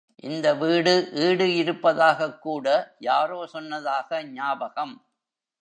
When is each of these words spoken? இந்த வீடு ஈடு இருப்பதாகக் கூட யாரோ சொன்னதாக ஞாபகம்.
இந்த 0.23 0.53
வீடு 0.53 1.09
ஈடு 1.13 1.55
இருப்பதாகக் 1.55 2.41
கூட 2.41 2.95
யாரோ 2.99 3.45
சொன்னதாக 3.45 4.23
ஞாபகம். 4.23 4.95